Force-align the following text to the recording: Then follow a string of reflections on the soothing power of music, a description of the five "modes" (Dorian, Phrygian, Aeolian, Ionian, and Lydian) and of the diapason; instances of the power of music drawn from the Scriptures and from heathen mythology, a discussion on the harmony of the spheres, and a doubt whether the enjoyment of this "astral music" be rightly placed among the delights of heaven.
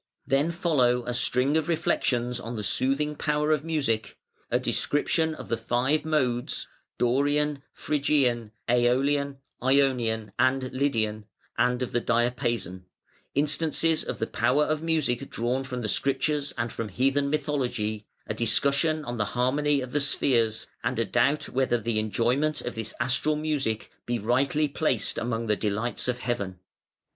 Then 0.25 0.49
follow 0.49 1.05
a 1.05 1.13
string 1.13 1.55
of 1.57 1.67
reflections 1.69 2.39
on 2.39 2.55
the 2.55 2.63
soothing 2.63 3.15
power 3.15 3.51
of 3.51 3.63
music, 3.63 4.17
a 4.49 4.57
description 4.57 5.35
of 5.35 5.47
the 5.47 5.57
five 5.57 6.05
"modes" 6.05 6.67
(Dorian, 6.97 7.61
Phrygian, 7.71 8.51
Aeolian, 8.67 9.37
Ionian, 9.61 10.33
and 10.39 10.73
Lydian) 10.73 11.25
and 11.55 11.83
of 11.83 11.91
the 11.91 11.99
diapason; 12.01 12.85
instances 13.35 14.03
of 14.03 14.17
the 14.17 14.25
power 14.25 14.63
of 14.65 14.81
music 14.81 15.29
drawn 15.29 15.63
from 15.63 15.83
the 15.83 15.87
Scriptures 15.87 16.51
and 16.57 16.73
from 16.73 16.89
heathen 16.89 17.29
mythology, 17.29 18.07
a 18.25 18.33
discussion 18.33 19.05
on 19.05 19.17
the 19.17 19.25
harmony 19.37 19.81
of 19.81 19.91
the 19.91 20.01
spheres, 20.01 20.65
and 20.83 20.97
a 20.97 21.05
doubt 21.05 21.47
whether 21.47 21.77
the 21.77 21.99
enjoyment 21.99 22.59
of 22.61 22.73
this 22.73 22.95
"astral 22.99 23.35
music" 23.35 23.91
be 24.07 24.17
rightly 24.17 24.67
placed 24.67 25.19
among 25.19 25.45
the 25.45 25.55
delights 25.55 26.07
of 26.07 26.21
heaven. 26.21 26.59